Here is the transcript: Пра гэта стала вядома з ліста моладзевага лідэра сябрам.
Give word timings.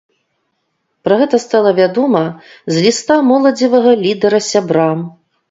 Пра 1.07 1.17
гэта 1.21 1.39
стала 1.43 1.73
вядома 1.79 2.23
з 2.73 2.85
ліста 2.87 3.19
моладзевага 3.29 3.95
лідэра 4.03 4.43
сябрам. 4.51 5.07